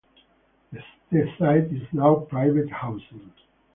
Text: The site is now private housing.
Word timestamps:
The 1.11 1.31
site 1.37 1.71
is 1.71 1.87
now 1.93 2.15
private 2.27 2.71
housing. 2.71 3.31